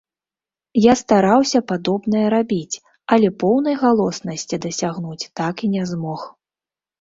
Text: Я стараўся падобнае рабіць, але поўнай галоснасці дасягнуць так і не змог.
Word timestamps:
Я 0.83 0.93
стараўся 1.01 1.59
падобнае 1.71 2.23
рабіць, 2.35 2.75
але 3.17 3.29
поўнай 3.45 3.75
галоснасці 3.83 4.61
дасягнуць 4.65 5.29
так 5.43 5.55
і 5.69 5.71
не 5.77 5.83
змог. 5.93 6.27